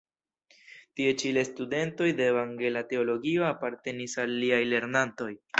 [0.99, 5.33] Tie ĉi la studentoj de evangela teologio apartenis al liaj lernantoj.